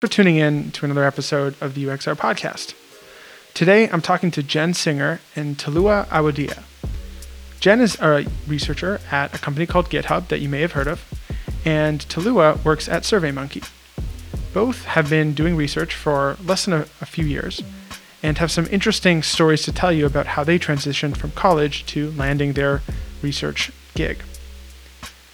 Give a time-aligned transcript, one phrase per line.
[0.00, 2.74] for tuning in to another episode of the UXR podcast.
[3.52, 6.62] Today, I'm talking to Jen Singer and Talua Awadia.
[7.60, 11.04] Jen is a researcher at a company called GitHub that you may have heard of,
[11.66, 13.68] and Talua works at SurveyMonkey.
[14.54, 17.62] Both have been doing research for less than a, a few years
[18.22, 22.12] and have some interesting stories to tell you about how they transitioned from college to
[22.12, 22.80] landing their
[23.20, 24.22] research gig.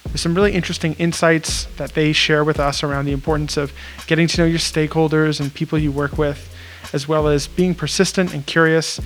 [0.07, 3.71] There's some really interesting insights that they share with us around the importance of
[4.07, 6.53] getting to know your stakeholders and people you work with,
[6.93, 8.99] as well as being persistent and curious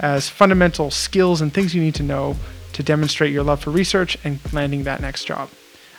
[0.00, 2.36] as fundamental skills and things you need to know
[2.72, 5.50] to demonstrate your love for research and landing that next job.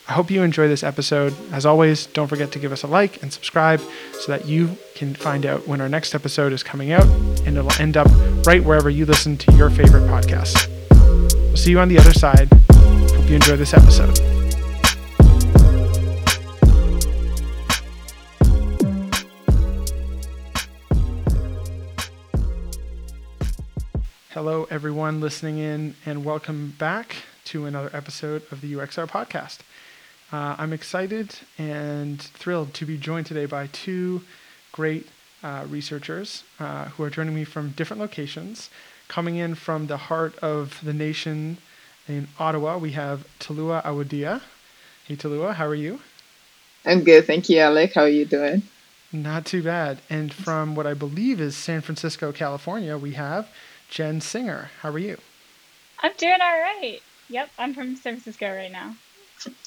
[0.07, 1.33] I hope you enjoy this episode.
[1.51, 3.81] As always, don't forget to give us a like and subscribe
[4.19, 7.07] so that you can find out when our next episode is coming out,
[7.45, 8.07] and it'll end up
[8.45, 10.69] right wherever you listen to your favorite podcast.
[11.31, 12.49] We'll see you on the other side.
[12.71, 14.34] Hope you enjoy this episode.
[24.45, 27.15] Hello, everyone listening in, and welcome back
[27.45, 29.61] to another episode of the UXR podcast.
[30.31, 34.21] Uh, I'm excited and thrilled to be joined today by two
[34.71, 35.07] great
[35.41, 38.69] uh, researchers uh, who are joining me from different locations.
[39.07, 41.57] Coming in from the heart of the nation
[42.07, 44.43] in Ottawa, we have Talua Awadia.
[45.07, 46.01] Hey, Talua, how are you?
[46.85, 47.95] I'm good, thank you, Alec.
[47.95, 48.61] How are you doing?
[49.11, 50.01] Not too bad.
[50.07, 53.49] And from what I believe is San Francisco, California, we have
[53.95, 54.71] Jen Singer.
[54.81, 55.17] How are you?
[56.03, 56.99] I'm doing all right.
[57.29, 58.97] Yep, I'm from San Francisco right now.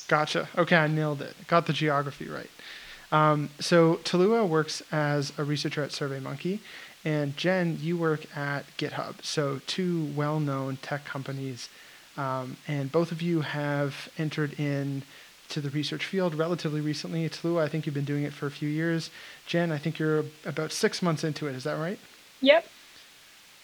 [0.07, 0.51] Gotcha.
[0.59, 1.35] Okay, I nailed it.
[1.47, 2.51] Got the geography right.
[3.11, 6.59] Um, so Talua works as a researcher at SurveyMonkey,
[7.07, 9.25] and Jen, you work at GitHub.
[9.25, 11.71] So two well-known tech companies,
[12.19, 15.05] um, and both of you have entered in
[15.49, 17.27] to the research field relatively recently.
[17.31, 19.09] Talua, I think you've been doing it for a few years.
[19.47, 21.55] Jen, I think you're about six months into it.
[21.55, 21.99] Is that right?
[22.43, 22.67] Yep.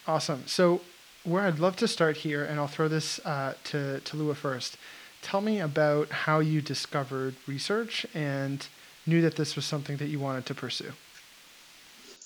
[0.06, 0.44] Awesome.
[0.46, 0.82] So
[1.24, 4.76] where I'd love to start here, and I'll throw this uh, to Lua first.
[5.22, 8.66] Tell me about how you discovered research and
[9.06, 10.92] knew that this was something that you wanted to pursue.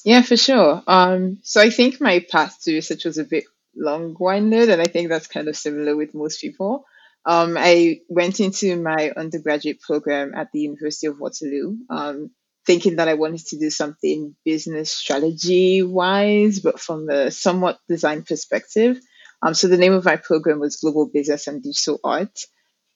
[0.04, 0.82] Yeah, for sure.
[0.86, 3.44] Um, so I think my path to research was a bit
[3.76, 6.84] long-winded, and I think that's kind of similar with most people.
[7.25, 12.31] Um, I went into my undergraduate program at the University of Waterloo, um,
[12.68, 18.22] thinking that I wanted to do something business strategy wise, but from a somewhat design
[18.22, 19.00] perspective.
[19.42, 22.38] Um, so the name of my program was Global Business and Digital Art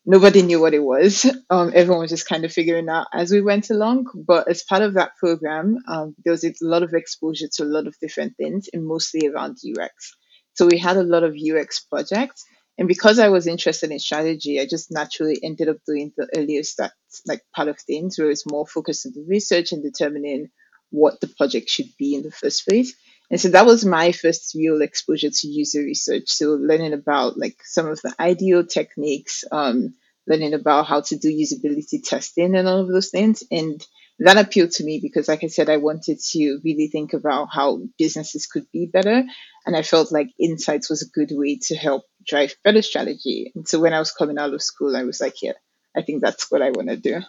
[0.05, 1.27] nobody knew what it was.
[1.51, 4.07] Um, everyone was just kind of figuring out as we went along.
[4.15, 7.67] But as part of that program, um, there was a lot of exposure to a
[7.67, 10.17] lot of different things, and mostly around UX.
[10.55, 12.43] So we had a lot of UX projects.
[12.79, 16.63] And because I was interested in strategy, I just naturally ended up doing the earlier
[16.63, 16.93] start,
[17.27, 20.49] like part of things where it's more focused on the research and determining
[20.91, 22.95] what the project should be in the first place.
[23.31, 26.29] And so that was my first real exposure to user research.
[26.29, 29.95] So learning about like some of the ideal techniques, um,
[30.27, 33.43] learning about how to do usability testing and all of those things.
[33.51, 33.85] And
[34.19, 37.81] that appealed to me because, like I said, I wanted to really think about how
[37.99, 39.25] businesses could be better.
[39.67, 43.53] And I felt like insights was a good way to help drive better strategy.
[43.55, 45.53] And so when I was coming out of school, I was like, yeah,
[45.97, 47.21] I think that's what I want to do.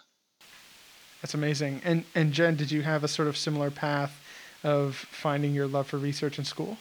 [1.22, 1.82] That's amazing.
[1.86, 4.20] And and Jen, did you have a sort of similar path
[4.64, 6.78] of finding your love for research in school?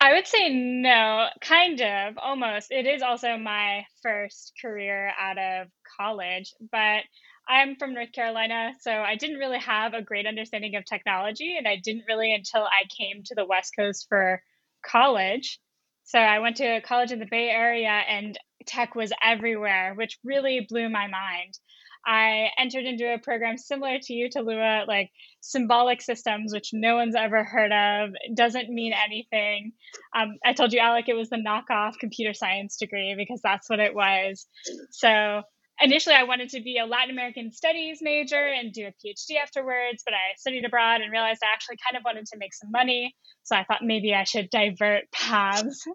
[0.00, 2.70] I would say no, kind of, almost.
[2.70, 7.04] It is also my first career out of college, but
[7.48, 11.68] I'm from North Carolina, so I didn't really have a great understanding of technology, and
[11.68, 14.42] I didn't really until I came to the West Coast for
[14.86, 15.60] college.
[16.04, 20.66] So I went to college in the Bay Area, and tech was everywhere, which really
[20.68, 21.58] blew my mind.
[22.06, 27.14] I entered into a program similar to you, Talua, like symbolic systems, which no one's
[27.14, 29.72] ever heard of, doesn't mean anything.
[30.14, 33.80] Um, I told you, Alec, it was the knockoff computer science degree because that's what
[33.80, 34.46] it was.
[34.90, 35.42] So
[35.80, 40.02] initially, I wanted to be a Latin American studies major and do a PhD afterwards,
[40.04, 43.14] but I studied abroad and realized I actually kind of wanted to make some money.
[43.42, 45.86] So I thought maybe I should divert paths.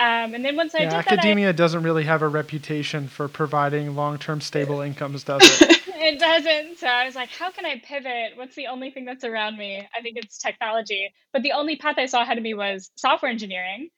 [0.00, 3.08] Um, and then once I yeah, did academia that, I, doesn't really have a reputation
[3.08, 5.82] for providing long-term stable incomes, does it?
[5.88, 6.78] it doesn't.
[6.78, 8.36] So I was like, how can I pivot?
[8.36, 9.86] What's the only thing that's around me?
[9.96, 11.12] I think it's technology.
[11.32, 13.90] But the only path I saw ahead of me was software engineering.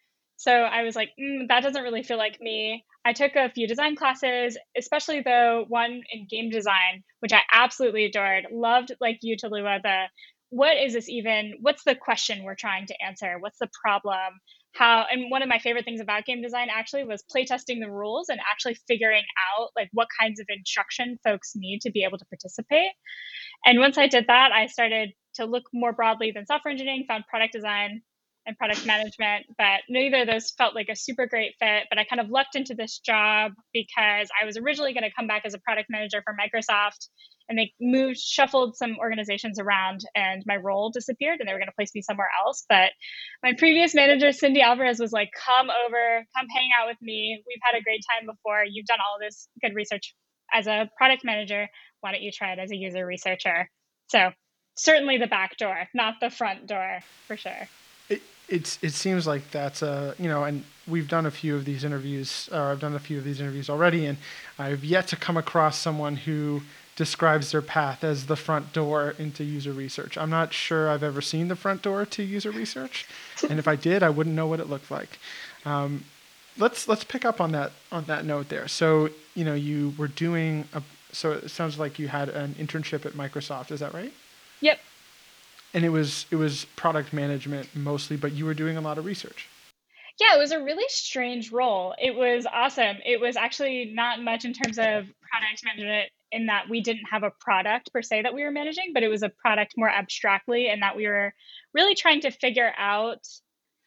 [0.45, 2.85] So I was like, mm, that doesn't really feel like me.
[3.03, 8.05] I took a few design classes, especially though one in game design, which I absolutely
[8.05, 8.49] adored.
[8.53, 10.05] Loved like you, Talua, the
[10.51, 11.55] what is this even?
[11.63, 13.39] What's the question we're trying to answer?
[13.41, 14.35] What's the problem?
[14.73, 18.29] how and one of my favorite things about game design actually was playtesting the rules
[18.29, 19.23] and actually figuring
[19.57, 22.91] out like what kinds of instruction folks need to be able to participate
[23.65, 27.25] and once i did that i started to look more broadly than software engineering found
[27.29, 28.03] product design
[28.47, 31.85] and product management, but neither of those felt like a super great fit.
[31.89, 35.27] But I kind of lucked into this job because I was originally going to come
[35.27, 37.09] back as a product manager for Microsoft,
[37.49, 41.69] and they moved, shuffled some organizations around, and my role disappeared, and they were going
[41.69, 42.65] to place me somewhere else.
[42.69, 42.91] But
[43.43, 47.43] my previous manager, Cindy Alvarez, was like, "Come over, come hang out with me.
[47.47, 48.65] We've had a great time before.
[48.69, 50.15] You've done all this good research
[50.53, 51.69] as a product manager.
[52.01, 53.71] Why don't you try it as a user researcher?"
[54.09, 54.33] So
[54.77, 57.69] certainly the back door, not the front door, for sure
[58.49, 61.85] it's it seems like that's a you know, and we've done a few of these
[61.85, 64.19] interviews, or I've done a few of these interviews already, and
[64.59, 66.63] I've yet to come across someone who
[66.97, 70.17] describes their path as the front door into user research.
[70.17, 73.07] I'm not sure I've ever seen the front door to user research,
[73.49, 75.19] and if I did, I wouldn't know what it looked like.
[75.65, 76.05] Um,
[76.59, 78.69] let's let's pick up on that on that note there.
[78.69, 80.83] So you know, you were doing a
[81.13, 83.71] so it sounds like you had an internship at Microsoft.
[83.71, 84.13] Is that right?
[84.61, 84.79] Yep
[85.75, 89.05] and it was it was product management mostly, but you were doing a lot of
[89.05, 89.49] research.
[90.21, 91.95] Yeah, it was a really strange role.
[91.99, 92.97] It was awesome.
[93.05, 97.25] It was actually not much in terms of product management in that we didn't have
[97.25, 100.69] a product per se that we were managing, but it was a product more abstractly
[100.69, 101.35] and that we were
[101.75, 103.27] really trying to figure out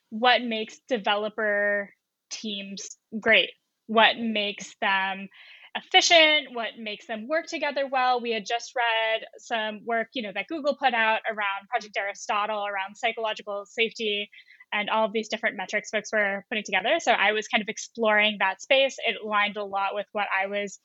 [0.10, 1.94] what makes developer
[2.30, 3.52] teams great,
[3.88, 5.30] what makes them
[5.78, 8.22] efficient, what makes them work together well.
[8.22, 12.66] We had just read some work, you know, that Google put out around Project Aristotle,
[12.66, 14.30] around psychological safety,
[14.74, 17.00] and all of these different metrics folks were putting together.
[17.00, 18.98] So I was kind of exploring that space.
[19.06, 20.80] It aligned a lot with what I was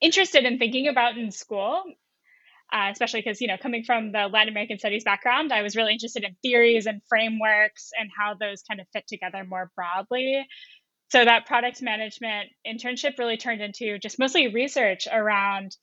[0.00, 1.82] interested in thinking about in school.
[2.72, 5.92] Uh, especially because you know coming from the latin american studies background i was really
[5.92, 10.46] interested in theories and frameworks and how those kind of fit together more broadly
[11.10, 15.76] so that product management internship really turned into just mostly research around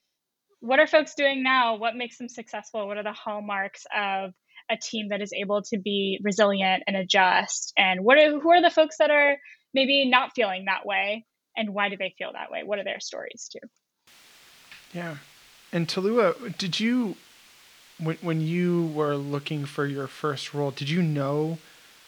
[0.59, 1.75] what are folks doing now?
[1.75, 2.87] What makes them successful?
[2.87, 4.31] What are the hallmarks of
[4.69, 7.73] a team that is able to be resilient and adjust?
[7.77, 9.37] And what are who are the folks that are
[9.73, 11.25] maybe not feeling that way?
[11.55, 12.63] And why do they feel that way?
[12.63, 13.67] What are their stories too?
[14.93, 15.17] Yeah.
[15.71, 17.17] And talua did you
[17.99, 21.57] when, when you were looking for your first role did you know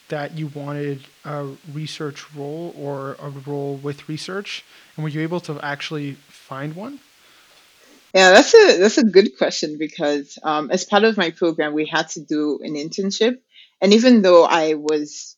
[0.10, 4.64] that you wanted a research role or a role with research,
[4.96, 7.00] and were you able to actually find one?
[8.14, 11.86] Yeah, that's a that's a good question because um, as part of my program, we
[11.86, 13.38] had to do an internship,
[13.82, 15.38] and even though I was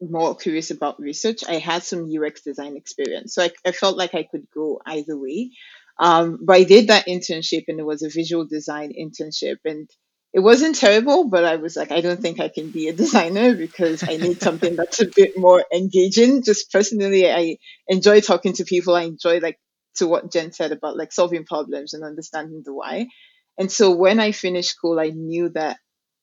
[0.00, 4.14] more curious about research, I had some UX design experience, so I, I felt like
[4.14, 5.50] I could go either way.
[5.98, 9.88] Um, but I did that internship, and it was a visual design internship, and
[10.34, 13.54] it wasn't terrible, but I was like, I don't think I can be a designer
[13.54, 16.42] because I need something that's a bit more engaging.
[16.42, 17.58] Just personally, I
[17.88, 18.96] enjoy talking to people.
[18.96, 19.60] I enjoy like
[19.96, 23.06] to what Jen said about like solving problems and understanding the why.
[23.58, 25.78] And so when I finished school, I knew that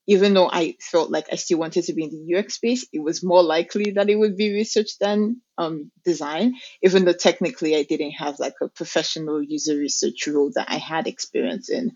[0.07, 2.99] even though I felt like I still wanted to be in the UX space, it
[3.01, 7.83] was more likely that it would be research than um, design, even though technically I
[7.83, 11.93] didn't have like a professional user research role that I had experience in.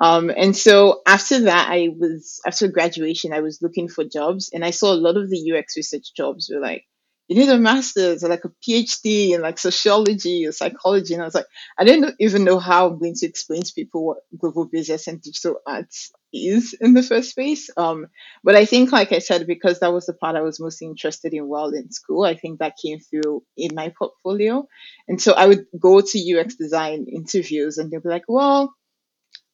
[0.00, 4.64] Um, and so after that, I was, after graduation, I was looking for jobs and
[4.64, 6.84] I saw a lot of the UX research jobs were like,
[7.28, 11.12] you need a master's or like a PhD in like sociology or psychology.
[11.12, 11.44] And I was like,
[11.78, 15.20] I didn't even know how I'm going to explain to people what global business and
[15.20, 17.68] digital arts is in the first place.
[17.76, 18.06] Um,
[18.42, 21.34] but I think, like I said, because that was the part I was most interested
[21.34, 24.66] in while in school, I think that came through in my portfolio.
[25.06, 28.72] And so I would go to UX design interviews and they'd be like, well,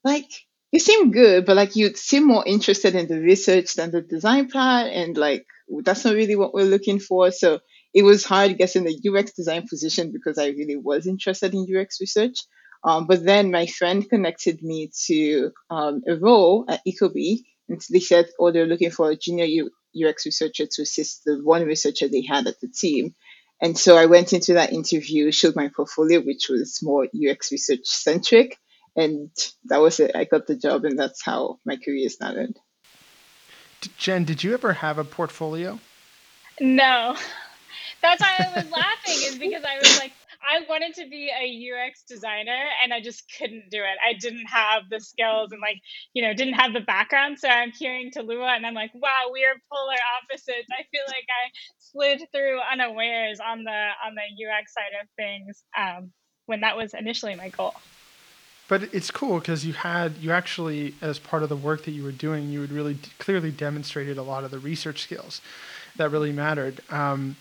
[0.04, 0.30] like
[0.73, 4.49] you seem good, but like you seem more interested in the research than the design
[4.49, 5.46] part, and like
[5.82, 7.30] that's not really what we're looking for.
[7.30, 7.61] So
[7.94, 12.00] it was hard getting the UX design position because I really was interested in UX
[12.00, 12.40] research.
[12.82, 18.00] Um, but then my friend connected me to um, a role at Ecobee, and they
[18.00, 19.46] said, "Oh, they're looking for a junior
[19.96, 23.14] UX researcher to assist the one researcher they had at the team."
[23.62, 27.84] And so I went into that interview, showed my portfolio, which was more UX research
[27.84, 28.58] centric,
[28.96, 29.30] and
[29.66, 30.12] that was it.
[30.14, 32.58] I got the job, and that's how my career started.
[33.98, 35.78] Jen, did you ever have a portfolio?
[36.60, 37.16] No.
[38.02, 40.12] That's why I was laughing, is because I was like,
[40.44, 43.96] I wanted to be a UX designer and I just couldn't do it.
[44.06, 45.80] I didn't have the skills and like,
[46.12, 47.38] you know, didn't have the background.
[47.38, 50.68] So I'm hearing Talua and I'm like, wow, we are polar opposites.
[50.70, 55.64] I feel like I slid through unawares on the on the UX side of things
[55.78, 56.12] um,
[56.46, 57.74] when that was initially my goal.
[58.68, 62.02] But it's cool because you had you actually as part of the work that you
[62.02, 65.40] were doing you had really d- clearly demonstrated a lot of the research skills
[65.97, 66.80] that really mattered.
[66.90, 67.37] Um,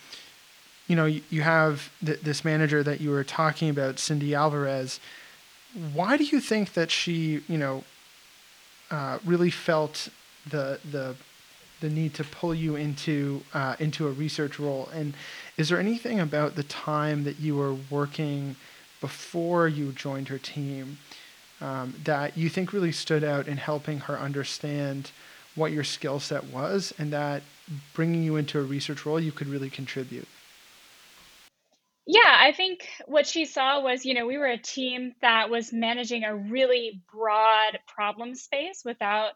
[0.87, 4.99] you know you, you have th- this manager that you were talking about cindy alvarez.
[5.93, 7.83] Why do you think that she you know
[8.91, 10.09] uh, really felt
[10.49, 11.15] the the
[11.79, 14.89] the need to pull you into uh, into a research role?
[14.93, 15.13] And
[15.57, 18.55] is there anything about the time that you were working
[19.01, 20.97] before you joined her team
[21.63, 25.11] um, that you think really stood out in helping her understand
[25.55, 27.41] what your skill set was and that
[27.93, 30.27] bringing you into a research role you could really contribute?
[32.05, 35.71] Yeah, I think what she saw was, you know, we were a team that was
[35.71, 39.31] managing a really broad problem space without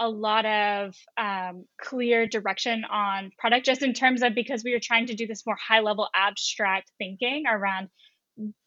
[0.00, 4.80] a lot of um, clear direction on product, just in terms of because we were
[4.82, 7.88] trying to do this more high level abstract thinking around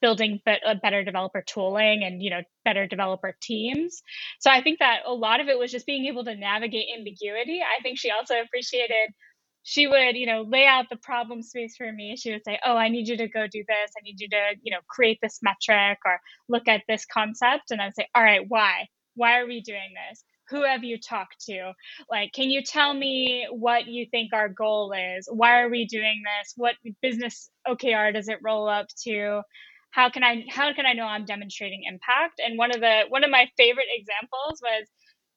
[0.01, 4.01] building be- a better developer tooling and you know better developer teams
[4.39, 7.61] so i think that a lot of it was just being able to navigate ambiguity
[7.61, 9.09] i think she also appreciated
[9.63, 12.17] she would, you know, lay out the problem space for me.
[12.17, 13.91] She would say, "Oh, I need you to go do this.
[13.97, 17.81] I need you to, you know, create this metric or look at this concept." And
[17.81, 18.87] I'd say, "All right, why?
[19.15, 20.23] Why are we doing this?
[20.51, 21.73] Who have you talked to?
[22.09, 25.27] Like, can you tell me what you think our goal is?
[25.31, 26.53] Why are we doing this?
[26.57, 29.43] What business OKR does it roll up to?"
[29.91, 32.41] How can I how can I know I'm demonstrating impact?
[32.45, 34.87] And one of the one of my favorite examples was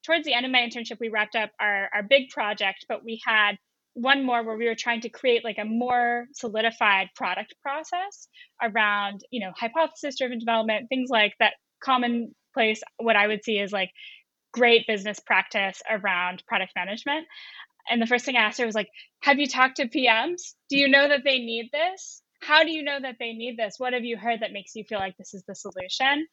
[0.05, 3.21] towards the end of my internship, we wrapped up our, our big project, but we
[3.25, 3.57] had
[3.95, 8.27] one more where we were trying to create like a more solidified product process
[8.61, 13.71] around you know hypothesis driven development things like that commonplace what i would see is
[13.71, 13.89] like
[14.55, 17.27] great business practice around product management
[17.89, 18.89] and the first thing i asked her was like
[19.21, 22.83] have you talked to pms do you know that they need this how do you
[22.83, 25.33] know that they need this what have you heard that makes you feel like this
[25.33, 26.25] is the solution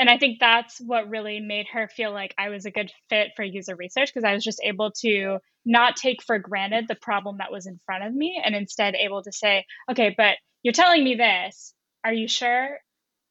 [0.00, 3.32] and I think that's what really made her feel like I was a good fit
[3.36, 7.36] for user research because I was just able to not take for granted the problem
[7.38, 11.04] that was in front of me and instead able to say, okay, but you're telling
[11.04, 11.74] me this.
[12.02, 12.78] Are you sure?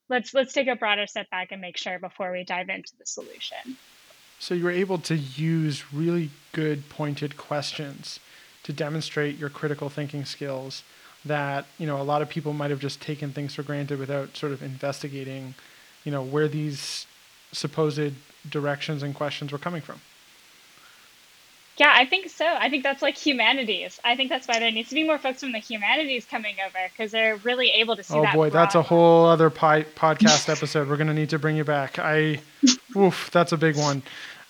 [0.09, 3.05] Let's let's take a broader step back and make sure before we dive into the
[3.05, 3.77] solution.
[4.39, 8.19] So you were able to use really good pointed questions
[8.63, 10.83] to demonstrate your critical thinking skills
[11.25, 14.37] that, you know, a lot of people might have just taken things for granted without
[14.37, 15.53] sort of investigating
[16.03, 17.05] you know, where these
[17.51, 18.13] supposed
[18.49, 19.99] directions and questions were coming from.
[21.77, 22.45] Yeah, I think so.
[22.45, 24.01] I think that's like humanities.
[24.03, 26.77] I think that's why there needs to be more folks from the humanities coming over
[26.91, 28.33] because they're really able to see oh that.
[28.33, 30.89] boy, that's a whole other pi- podcast episode.
[30.89, 31.97] We're going to need to bring you back.
[31.97, 32.41] I,
[32.95, 34.03] oof, that's a big one.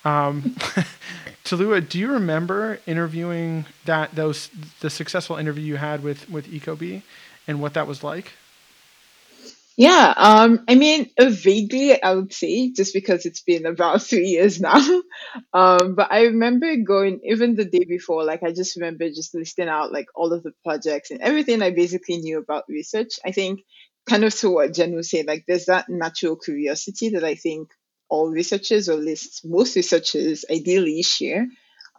[0.05, 0.55] Um,
[1.43, 7.01] Talua, do you remember interviewing that those the successful interview you had with with Ecobee
[7.47, 8.33] and what that was like?
[9.77, 14.27] Yeah, um, I mean, uh, vaguely, I would say, just because it's been about three
[14.27, 14.79] years now.
[15.53, 19.69] Um, but I remember going, even the day before, like, I just remember just listing
[19.69, 23.19] out, like, all of the projects and everything I basically knew about research.
[23.25, 23.61] I think,
[24.09, 27.69] kind of to what Jen was saying, like, there's that natural curiosity that I think
[28.09, 31.47] all researchers, or least most researchers, ideally share.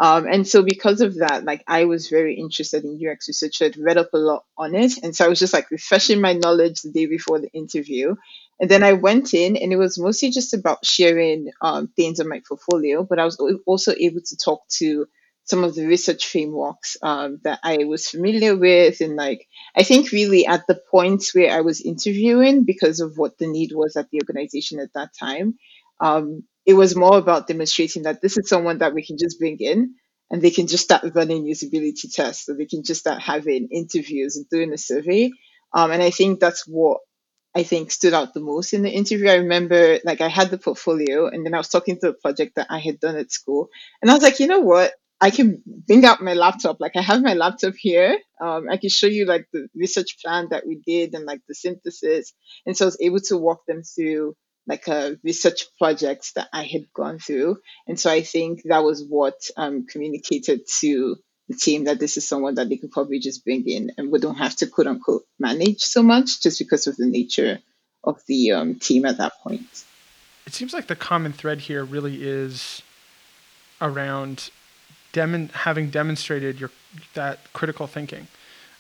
[0.01, 3.61] Um, and so because of that, like I was very interested in UX research.
[3.61, 4.93] I'd read up a lot on it.
[5.03, 8.17] And so I was just like refreshing my knowledge the day before the interview.
[8.59, 12.29] And then I went in and it was mostly just about sharing um, things on
[12.29, 15.07] my portfolio, but I was also able to talk to
[15.45, 19.03] some of the research frameworks um, that I was familiar with.
[19.03, 23.37] And like, I think really at the point where I was interviewing because of what
[23.37, 25.59] the need was at the organization at that time,
[26.01, 29.57] um, it was more about demonstrating that this is someone that we can just bring
[29.59, 29.95] in
[30.31, 34.37] and they can just start running usability tests or they can just start having interviews
[34.37, 35.31] and doing a survey.
[35.73, 36.99] Um, and I think that's what
[37.55, 39.29] I think stood out the most in the interview.
[39.29, 42.57] I remember like I had the portfolio and then I was talking to a project
[42.57, 43.69] that I had done at school.
[44.01, 44.93] And I was like, you know what?
[45.21, 46.77] I can bring out my laptop.
[46.81, 48.17] Like I have my laptop here.
[48.41, 51.55] Um, I can show you like the research plan that we did and like the
[51.55, 52.33] synthesis.
[52.65, 54.35] And so I was able to walk them through
[54.71, 57.59] like a research project that I had gone through.
[57.89, 61.17] And so I think that was what um, communicated to
[61.49, 64.21] the team that this is someone that they could probably just bring in and we
[64.21, 67.59] don't have to quote unquote manage so much just because of the nature
[68.05, 69.85] of the um, team at that point.
[70.47, 72.81] It seems like the common thread here really is
[73.81, 74.51] around
[75.13, 76.71] having demonstrated your
[77.15, 78.29] that critical thinking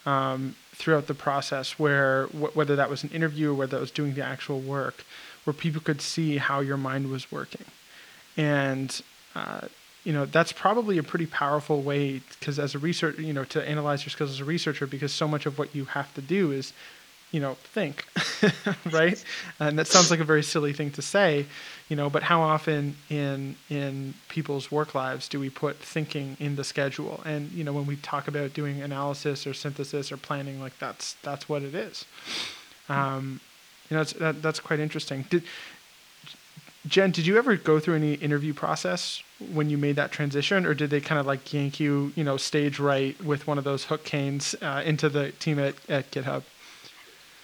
[0.06, 3.90] um, throughout the process, where wh- whether that was an interview or whether that was
[3.90, 5.04] doing the actual work,
[5.44, 7.64] where people could see how your mind was working.
[8.37, 9.00] And,
[9.35, 9.62] uh,
[10.04, 13.68] you know, that's probably a pretty powerful way because as a researcher, you know, to
[13.68, 16.52] analyze your skills as a researcher, because so much of what you have to do
[16.52, 16.73] is
[17.30, 18.06] you know, think,
[18.90, 19.23] right?
[19.61, 21.47] And that sounds like a very silly thing to say,
[21.88, 26.56] you know, but how often in in people's work lives do we put thinking in
[26.56, 27.20] the schedule?
[27.25, 31.14] And you know, when we talk about doing analysis or synthesis or planning, like that's
[31.23, 32.04] that's what it is.
[32.88, 33.40] Um,
[33.90, 35.26] you know, that, that's quite interesting.
[35.28, 35.42] Did
[36.87, 40.73] Jen, did you ever go through any interview process when you made that transition, or
[40.73, 43.85] did they kind of like yank you, you know, stage right with one of those
[43.85, 46.42] hook canes uh, into the team at, at GitHub?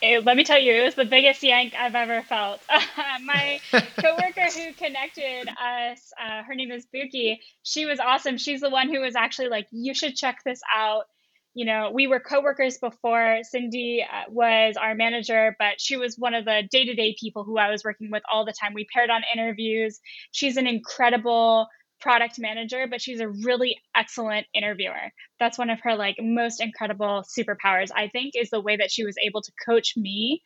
[0.00, 2.60] It, let me tell you, it was the biggest yank I've ever felt.
[3.24, 7.38] my coworker who connected us, uh, her name is Buki.
[7.62, 8.38] She was awesome.
[8.38, 11.04] She's the one who was actually like, "You should check this out."
[11.56, 13.38] You know, we were coworkers before.
[13.42, 17.44] Cindy uh, was our manager, but she was one of the day to day people
[17.44, 18.74] who I was working with all the time.
[18.74, 19.98] We paired on interviews.
[20.32, 21.66] She's an incredible
[21.98, 25.10] product manager, but she's a really excellent interviewer.
[25.40, 29.06] That's one of her like most incredible superpowers, I think, is the way that she
[29.06, 30.42] was able to coach me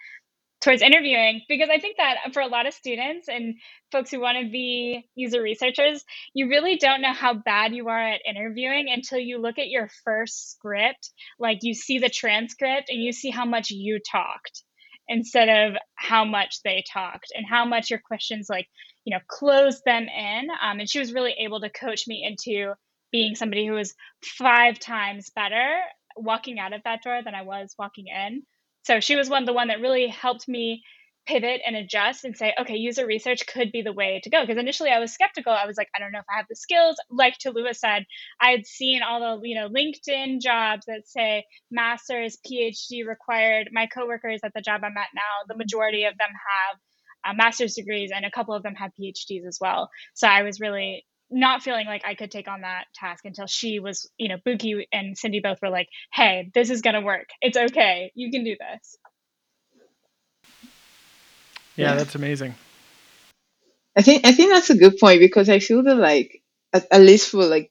[0.60, 3.54] towards interviewing because I think that for a lot of students and
[3.92, 7.98] folks who want to be user researchers, you really don't know how bad you are
[7.98, 11.10] at interviewing until you look at your first script.
[11.38, 14.62] Like you see the transcript and you see how much you talked
[15.08, 18.66] instead of how much they talked and how much your questions like
[19.04, 22.72] you know closed them in um, and she was really able to coach me into
[23.10, 25.80] being somebody who was five times better
[26.16, 28.42] walking out of that door than i was walking in
[28.82, 30.82] so she was one the one that really helped me
[31.26, 34.40] pivot and adjust and say, okay, user research could be the way to go.
[34.40, 35.52] Because initially I was skeptical.
[35.52, 36.96] I was like, I don't know if I have the skills.
[37.10, 38.04] Like Talua said,
[38.40, 43.68] I had seen all the, you know, LinkedIn jobs that say master's, PhD required.
[43.72, 46.78] My coworkers at the job I'm at now, the majority of them have
[47.32, 49.90] uh, master's degrees and a couple of them have PhDs as well.
[50.14, 53.78] So I was really not feeling like I could take on that task until she
[53.78, 57.28] was, you know, Buki and Cindy both were like, hey, this is going to work.
[57.40, 58.10] It's okay.
[58.14, 58.98] You can do this.
[61.76, 62.54] Yeah, that's amazing.
[63.96, 67.00] I think I think that's a good point because I feel that like at, at
[67.00, 67.70] least for like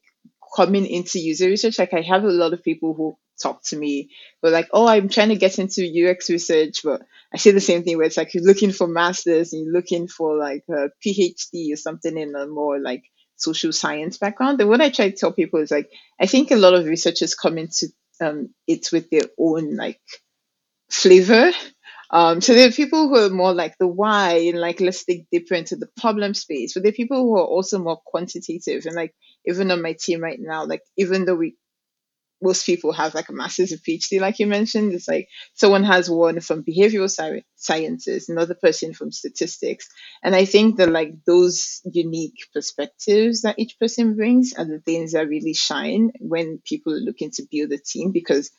[0.56, 4.10] coming into user research, like I have a lot of people who talk to me,
[4.42, 7.02] but like, oh, I'm trying to get into UX research, but
[7.34, 10.08] I see the same thing where it's like you're looking for masters and you're looking
[10.08, 13.04] for like a PhD or something in a more like
[13.40, 14.60] social science background.
[14.62, 17.36] And what I try to tell people is like, I think a lot of researchers
[17.36, 17.88] come into
[18.22, 20.02] um, it with their own like
[20.90, 21.52] flavor.
[22.12, 25.28] Um, so there are people who are more like the why and like let's dig
[25.32, 28.96] deeper into the problem space, but there are people who are also more quantitative and
[28.96, 29.14] like
[29.46, 31.56] even on my team right now, like even though we
[32.42, 34.94] most people have like a master's or PhD, like you mentioned.
[34.94, 39.90] It's like someone has one from behavioral sci- sciences, another person from statistics.
[40.24, 45.12] And I think that like those unique perspectives that each person brings are the things
[45.14, 48.52] that really shine when people are looking to build a team because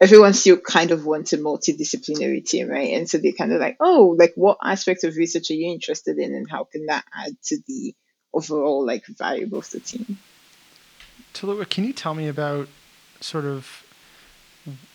[0.00, 2.94] everyone still kind of wants a multidisciplinary team, right?
[2.94, 6.18] And so they're kind of like, oh, like what aspect of research are you interested
[6.18, 7.94] in and how can that add to the
[8.32, 10.18] overall like variable of the team?
[11.32, 12.68] Talua, can you tell me about
[13.20, 13.84] sort of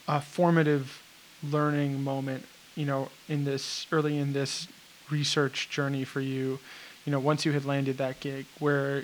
[0.07, 1.01] a formative
[1.43, 4.67] learning moment, you know, in this early in this
[5.10, 6.60] research journey for you,
[7.05, 9.03] you know, once you had landed that gig where,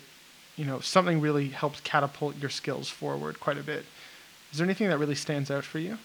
[0.56, 3.86] you know, something really helped catapult your skills forward quite a bit.
[4.52, 5.98] Is there anything that really stands out for you?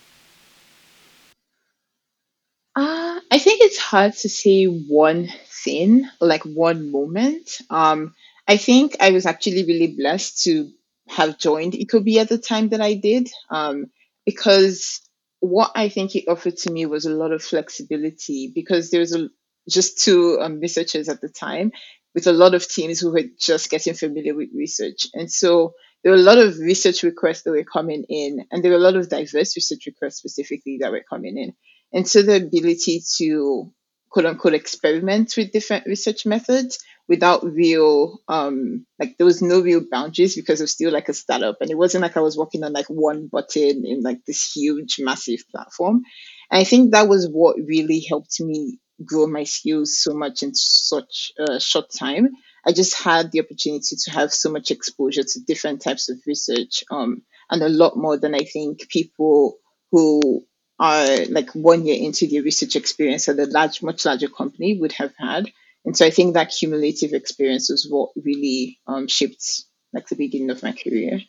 [2.75, 7.59] Uh, I think it's hard to say one thing, like one moment.
[7.69, 8.15] Um,
[8.49, 10.71] I think I was actually really blessed to
[11.13, 13.87] have joined Ecobee at the time that I did, um,
[14.27, 15.01] because
[15.41, 19.15] what I think it offered to me was a lot of flexibility because there was
[19.15, 19.29] a,
[19.69, 21.73] just two um, researchers at the time
[22.15, 25.09] with a lot of teams who were just getting familiar with research.
[25.15, 28.71] And so there were a lot of research requests that were coming in, and there
[28.73, 31.53] were a lot of diverse research requests specifically that were coming in.
[31.93, 33.73] And so the ability to
[34.13, 39.83] quote unquote experiment with different research methods without real um like there was no real
[39.91, 42.63] boundaries because it was still like a startup and it wasn't like I was working
[42.63, 46.03] on like one button in like this huge massive platform.
[46.51, 50.55] And I think that was what really helped me grow my skills so much in
[50.55, 52.29] such a short time.
[52.67, 56.85] I just had the opportunity to have so much exposure to different types of research,
[56.91, 59.59] um, and a lot more than I think people
[59.91, 60.47] who
[60.83, 64.91] are like one year into the research experience at a large, much larger company would
[64.91, 65.47] have had.
[65.85, 70.51] And so I think that cumulative experience was what really um, shaped like the beginning
[70.51, 71.21] of my career.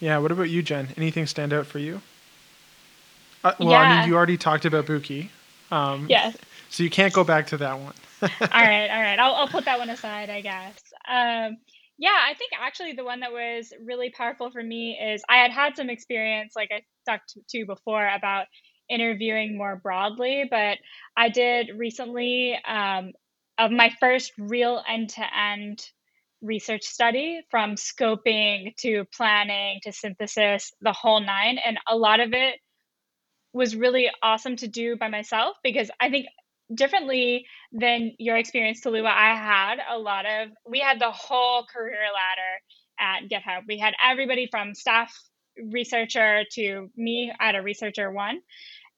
[0.00, 0.16] Yeah.
[0.16, 0.88] What about you, Jen?
[0.96, 2.00] Anything stand out for you?
[3.44, 3.78] Uh, well, yeah.
[3.78, 5.28] I mean, you already talked about Buki.
[5.70, 6.34] Um, yes.
[6.70, 7.92] So you can't go back to that one.
[8.22, 9.18] all right, all right.
[9.18, 10.74] I'll, I'll put that one aside, I guess.
[11.06, 11.58] Um,
[11.98, 15.52] Yeah, I think actually the one that was really powerful for me is I had
[15.52, 18.46] had some experience, like I talked to before, about
[18.88, 20.78] interviewing more broadly, but
[21.16, 23.12] I did recently um,
[23.58, 25.84] of my first real end to end
[26.40, 31.58] research study from scoping to planning to synthesis, the whole nine.
[31.64, 32.56] And a lot of it
[33.52, 36.26] was really awesome to do by myself because I think
[36.74, 42.06] differently than your experience, Talua, I had a lot of, we had the whole career
[42.14, 42.60] ladder
[42.98, 43.62] at GitHub.
[43.68, 45.12] We had everybody from staff
[45.70, 48.40] researcher to me at a researcher one.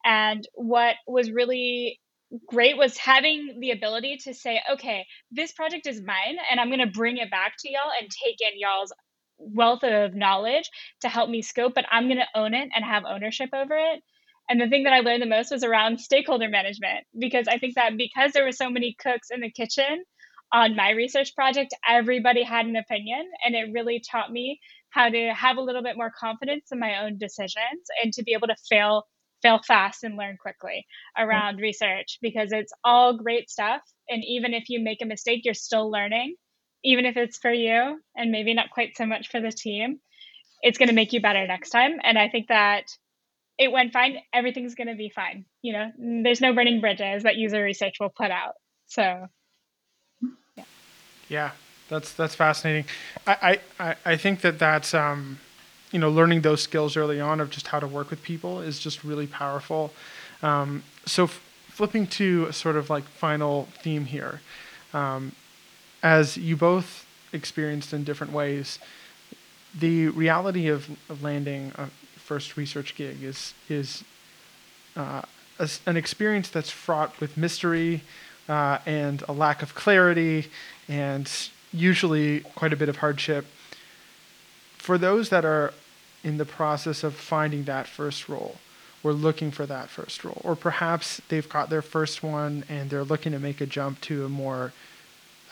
[0.05, 2.01] And what was really
[2.47, 6.81] great was having the ability to say, okay, this project is mine, and I'm going
[6.81, 8.93] to bring it back to y'all and take in y'all's
[9.39, 13.05] wealth of knowledge to help me scope, but I'm going to own it and have
[13.07, 14.03] ownership over it.
[14.49, 17.75] And the thing that I learned the most was around stakeholder management because I think
[17.77, 20.05] that because there were so many cooks in the kitchen
[20.53, 23.25] on my research project, everybody had an opinion.
[23.45, 27.05] And it really taught me how to have a little bit more confidence in my
[27.05, 29.05] own decisions and to be able to fail
[29.43, 30.87] fail fast and learn quickly
[31.19, 35.53] around research because it's all great stuff and even if you make a mistake you're
[35.53, 36.35] still learning
[36.83, 39.99] even if it's for you and maybe not quite so much for the team
[40.63, 42.85] it's going to make you better next time and i think that
[43.59, 45.91] it went fine everything's going to be fine you know?
[45.99, 48.55] There's no burning bridges that user research will put out
[48.87, 49.29] so.
[50.57, 50.65] Yeah
[51.29, 51.51] yeah
[51.89, 52.85] that's that's fascinating.
[53.27, 55.39] I i i think that that's um
[55.93, 58.79] you know learning those skills early on of just how to work with people is
[58.79, 59.93] just really powerful.
[60.43, 64.41] Um, so f- flipping to a sort of like final theme here
[64.93, 65.33] um,
[66.03, 68.79] as you both experienced in different ways
[69.77, 71.89] the reality of, of landing a
[72.25, 74.03] first research gig is is
[74.97, 75.23] uh,
[75.59, 78.03] a, an experience that's fraught with mystery
[78.49, 80.47] uh, and a lack of clarity
[80.89, 81.31] and
[81.73, 83.47] usually quite a bit of hardship.
[84.79, 85.73] For those that are
[86.23, 88.57] in the process of finding that first role
[89.03, 93.05] or looking for that first role, or perhaps they've got their first one and they're
[93.05, 94.73] looking to make a jump to a more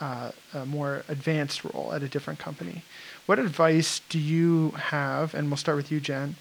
[0.01, 2.83] uh, a more advanced role at a different company.
[3.27, 5.33] What advice do you have?
[5.33, 6.35] And we'll start with you, Jen,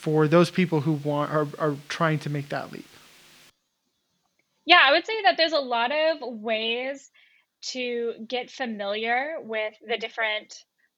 [0.00, 2.88] for those people who want are, are trying to make that leap?
[4.64, 7.10] Yeah, I would say that there's a lot of ways
[7.72, 10.54] to get familiar with the different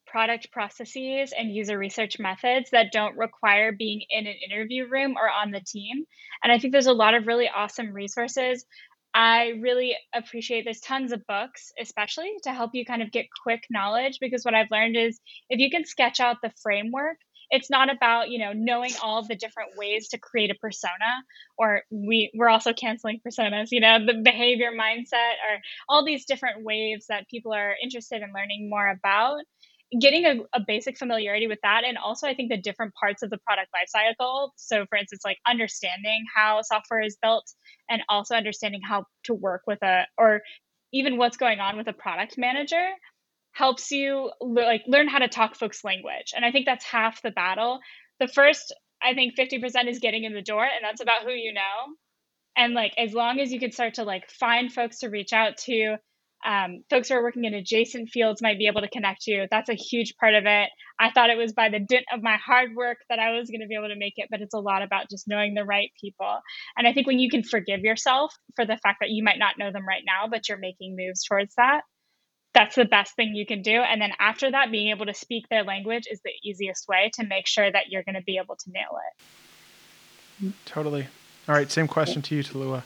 [0.07, 5.29] product processes and user research methods that don't require being in an interview room or
[5.29, 6.05] on the team.
[6.45, 8.65] And I think there's a lot of really awesome resources.
[9.12, 13.65] I really appreciate there's tons of books, especially to help you kind of get quick
[13.69, 15.19] knowledge because what I've learned is
[15.51, 17.17] if you can sketch out the framework,
[17.53, 21.23] it's not about you know knowing all the different ways to create a persona
[21.59, 26.65] or we we're also canceling personas you know the behavior mindset or all these different
[26.65, 29.38] waves that people are interested in learning more about.
[30.01, 33.29] Getting a, a, basic familiarity with that and also i think the different parts of
[33.29, 37.45] the product lifecycle so for instance like understanding how software is built
[37.91, 40.41] and also understanding how to work with a or
[40.95, 42.88] even what's going on with a product manager
[43.53, 47.31] helps you like learn how to talk folks language and i think that's half the
[47.31, 47.81] battle
[48.21, 51.53] the first i think 50% is getting in the door and that's about who you
[51.53, 51.95] know
[52.57, 55.57] and like as long as you can start to like find folks to reach out
[55.59, 55.97] to
[56.45, 59.47] um, folks who are working in adjacent fields might be able to connect you.
[59.51, 60.71] That's a huge part of it.
[60.99, 63.61] I thought it was by the dint of my hard work that I was going
[63.61, 65.91] to be able to make it, but it's a lot about just knowing the right
[66.01, 66.41] people.
[66.77, 69.59] And I think when you can forgive yourself for the fact that you might not
[69.59, 71.83] know them right now, but you're making moves towards that,
[72.55, 73.81] that's the best thing you can do.
[73.81, 77.27] And then after that, being able to speak their language is the easiest way to
[77.27, 80.55] make sure that you're going to be able to nail it.
[80.65, 81.07] Totally.
[81.49, 82.83] All right, same question to you, Talua.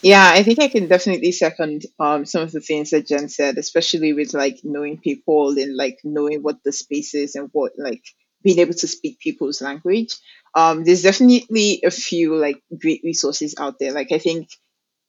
[0.00, 3.58] Yeah, I think I can definitely second um, some of the things that Jen said,
[3.58, 8.04] especially with like knowing people and like knowing what the space is and what like
[8.44, 10.14] being able to speak people's language.
[10.54, 13.92] Um, there's definitely a few like great resources out there.
[13.92, 14.48] Like I think,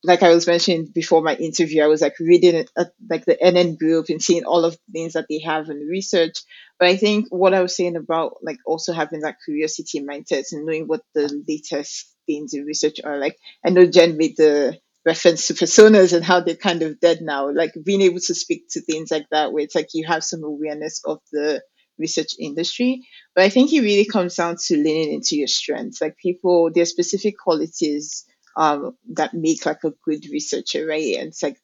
[0.08, 3.38] like I was mentioning before my interview, I was like reading it uh, like the
[3.42, 6.40] NN group and seeing all of the things that they have in research.
[6.80, 10.66] But I think what I was saying about like also having that curiosity mindset and
[10.66, 15.48] knowing what the latest things in research are like I know Jen made the reference
[15.48, 17.52] to personas and how they're kind of dead now.
[17.52, 20.44] Like being able to speak to things like that where it's like you have some
[20.44, 21.62] awareness of the
[21.98, 23.08] research industry.
[23.36, 26.02] But I think it really comes down to leaning into your strengths.
[26.02, 28.26] Like people, their specific qualities
[28.58, 31.16] um, that make like a good researcher, right?
[31.18, 31.58] And it's like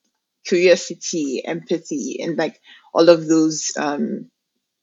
[0.45, 2.61] curiosity, empathy, and like
[2.93, 4.29] all of those um,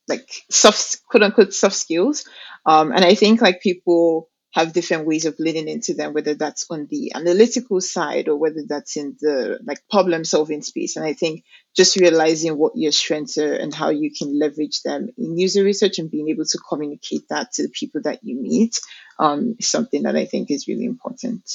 [0.09, 2.25] like soft, quote unquote, soft skills.
[2.67, 6.67] Um, and I think like people have different ways of leaning into them, whether that's
[6.71, 10.97] on the analytical side or whether that's in the like problem solving space.
[10.97, 11.45] And I think
[11.77, 16.01] just realizing what your strengths are and how you can leverage them in user research
[16.01, 18.81] and being able to communicate that to the people that you meet
[19.21, 21.49] um, is something that I think is really important.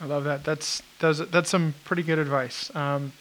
[0.00, 0.44] I love that.
[0.44, 2.74] That's that's, that's some pretty good advice.
[2.74, 3.12] Um,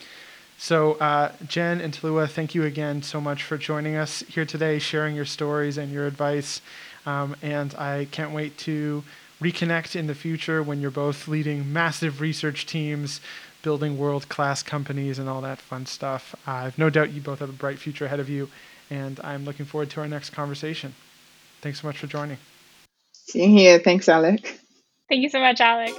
[0.57, 4.77] so, uh, Jen and Talua, thank you again so much for joining us here today,
[4.77, 6.61] sharing your stories and your advice.
[7.05, 9.03] Um, and I can't wait to
[9.41, 13.21] reconnect in the future when you're both leading massive research teams,
[13.63, 16.35] building world class companies, and all that fun stuff.
[16.45, 18.49] I have no doubt you both have a bright future ahead of you,
[18.89, 20.93] and I'm looking forward to our next conversation.
[21.61, 22.37] Thanks so much for joining.
[23.13, 23.79] Same here.
[23.79, 24.59] Thanks, Alec.
[25.07, 25.93] Thank you so much, Alec.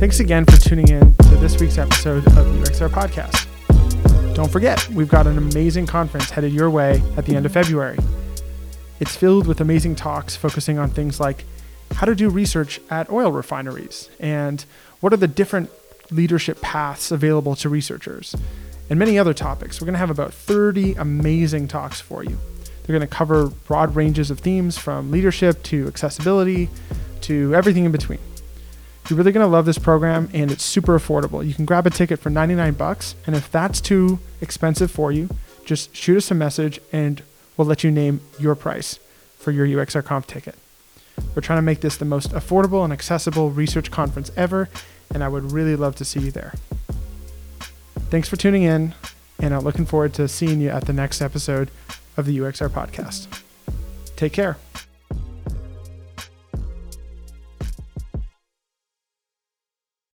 [0.00, 4.34] Thanks again for tuning in to this week's episode of the UXR Podcast.
[4.34, 7.98] Don't forget, we've got an amazing conference headed your way at the end of February.
[8.98, 11.44] It's filled with amazing talks focusing on things like
[11.92, 14.64] how to do research at oil refineries and
[15.00, 15.70] what are the different
[16.10, 18.34] leadership paths available to researchers,
[18.88, 19.82] and many other topics.
[19.82, 22.38] We're going to have about 30 amazing talks for you.
[22.84, 26.70] They're going to cover broad ranges of themes from leadership to accessibility
[27.20, 28.18] to everything in between.
[29.08, 31.46] You're really going to love this program and it's super affordable.
[31.46, 35.28] You can grab a ticket for 99 bucks and if that's too expensive for you,
[35.64, 37.22] just shoot us a message and
[37.56, 38.98] we'll let you name your price
[39.36, 40.54] for your UXR Conf ticket.
[41.34, 44.68] We're trying to make this the most affordable and accessible research conference ever
[45.12, 46.54] and I would really love to see you there.
[48.10, 48.94] Thanks for tuning in
[49.40, 51.70] and I'm looking forward to seeing you at the next episode
[52.16, 53.26] of the UXR podcast.
[54.16, 54.56] Take care.